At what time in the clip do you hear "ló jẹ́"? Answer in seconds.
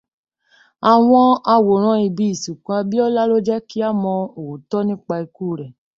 3.31-3.63